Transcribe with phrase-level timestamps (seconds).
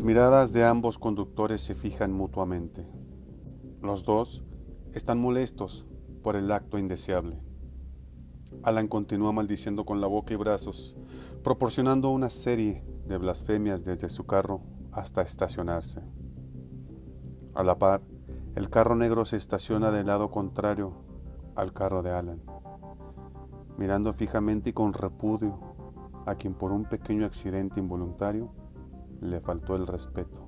[0.00, 2.88] Las miradas de ambos conductores se fijan mutuamente.
[3.82, 4.42] Los dos
[4.94, 5.84] están molestos
[6.22, 7.38] por el acto indeseable.
[8.62, 10.96] Alan continúa maldiciendo con la boca y brazos,
[11.44, 16.00] proporcionando una serie de blasfemias desde su carro hasta estacionarse.
[17.52, 18.00] A la par,
[18.54, 20.94] el carro negro se estaciona del lado contrario
[21.56, 22.40] al carro de Alan,
[23.76, 25.60] mirando fijamente y con repudio
[26.24, 28.59] a quien por un pequeño accidente involuntario
[29.20, 30.46] le faltó el respeto.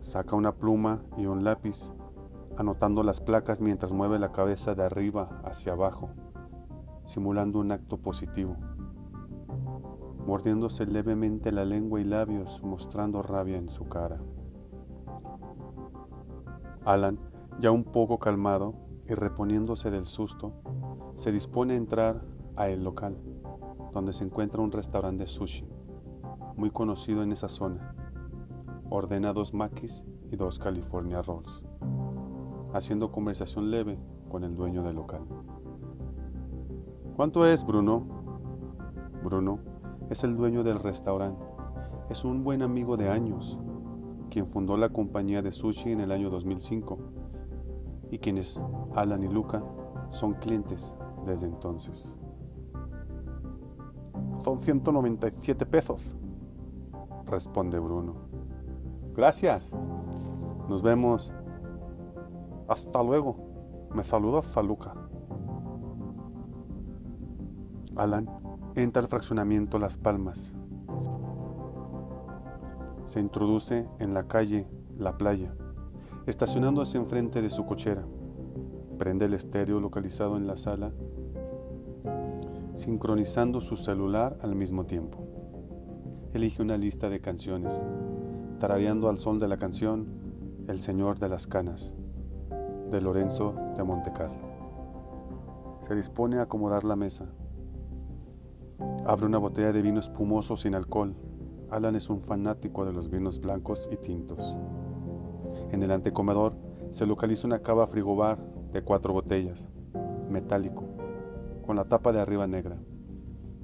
[0.00, 1.92] Saca una pluma y un lápiz,
[2.56, 6.10] anotando las placas mientras mueve la cabeza de arriba hacia abajo,
[7.04, 8.56] simulando un acto positivo,
[10.26, 14.20] mordiéndose levemente la lengua y labios, mostrando rabia en su cara.
[16.84, 17.18] Alan,
[17.60, 18.74] ya un poco calmado
[19.08, 20.52] y reponiéndose del susto,
[21.16, 22.24] se dispone a entrar
[22.56, 23.16] a el local,
[23.92, 25.66] donde se encuentra un restaurante de sushi,
[26.58, 27.94] muy conocido en esa zona.
[28.90, 31.62] Ordena dos makis y dos California Rolls,
[32.74, 33.96] haciendo conversación leve
[34.28, 35.22] con el dueño del local.
[37.16, 38.06] ¿Cuánto es, Bruno?
[39.22, 39.60] Bruno
[40.10, 41.44] es el dueño del restaurante.
[42.10, 43.56] Es un buen amigo de años,
[44.28, 46.98] quien fundó la compañía de sushi en el año 2005
[48.10, 48.60] y quienes,
[48.96, 49.62] Alan y Luca,
[50.10, 50.92] son clientes
[51.24, 52.16] desde entonces.
[54.42, 56.16] Son 197 pesos,
[57.28, 58.14] responde Bruno.
[59.14, 59.70] Gracias.
[60.68, 61.32] Nos vemos.
[62.68, 63.36] Hasta luego.
[63.94, 64.92] Me saludas a Luca.
[67.96, 68.28] Alan
[68.74, 70.54] entra al fraccionamiento Las Palmas.
[73.06, 75.54] Se introduce en la calle La Playa,
[76.26, 78.04] estacionándose enfrente de su cochera.
[78.98, 80.92] Prende el estéreo localizado en la sala,
[82.74, 85.37] sincronizando su celular al mismo tiempo.
[86.38, 87.82] Elige una lista de canciones,
[88.60, 90.06] tarareando al sol de la canción
[90.68, 91.96] El Señor de las Canas,
[92.92, 94.48] de Lorenzo de Montecarlo.
[95.80, 97.26] Se dispone a acomodar la mesa.
[99.04, 101.16] Abre una botella de vino espumoso sin alcohol.
[101.70, 104.56] Alan es un fanático de los vinos blancos y tintos.
[105.72, 106.54] En el antecomedor
[106.90, 108.38] se localiza una cava frigobar
[108.70, 109.68] de cuatro botellas,
[110.30, 110.84] metálico,
[111.66, 112.78] con la tapa de arriba negra,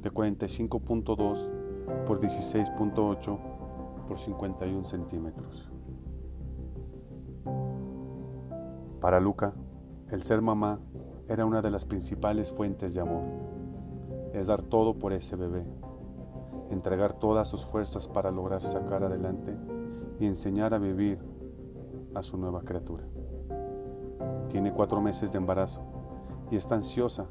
[0.00, 1.61] de 45.2
[2.06, 3.38] por 16.8
[4.06, 5.70] por 51 centímetros.
[9.00, 9.54] Para Luca,
[10.10, 10.78] el ser mamá
[11.28, 13.24] era una de las principales fuentes de amor.
[14.32, 15.64] Es dar todo por ese bebé,
[16.70, 19.56] entregar todas sus fuerzas para lograr sacar adelante
[20.20, 21.18] y enseñar a vivir
[22.14, 23.04] a su nueva criatura.
[24.48, 25.80] Tiene cuatro meses de embarazo
[26.50, 27.26] y está ansiosa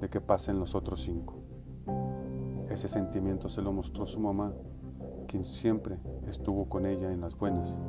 [0.00, 1.39] de que pasen los otros cinco.
[2.70, 4.54] Ese sentimiento se lo mostró su mamá,
[5.26, 5.98] quien siempre
[6.28, 7.80] estuvo con ella en las buenas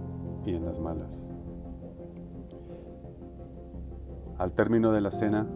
[0.43, 1.23] y en las malas.
[4.37, 5.47] Al término de la cena,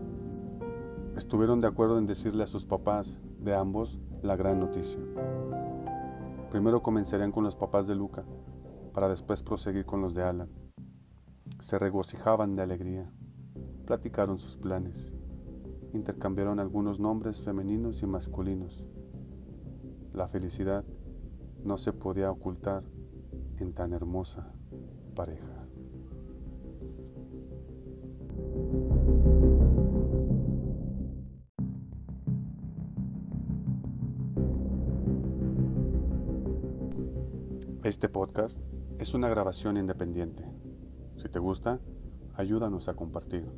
[1.16, 5.00] estuvieron de acuerdo en decirle a sus papás de ambos la gran noticia.
[6.52, 8.24] Primero comenzarían con los papás de Luca,
[8.94, 10.50] para después proseguir con los de Alan.
[11.59, 13.12] Se regocijaban de alegría,
[13.86, 15.16] platicaron sus planes,
[15.94, 18.88] intercambiaron algunos nombres femeninos y masculinos.
[20.15, 20.85] La felicidad
[21.65, 22.83] no se podía ocultar
[23.57, 24.53] en tan hermosa
[25.13, 25.67] pareja.
[37.83, 38.61] Este podcast
[38.99, 40.45] es una grabación independiente.
[41.17, 41.81] Si te gusta,
[42.35, 43.51] ayúdanos a compartir.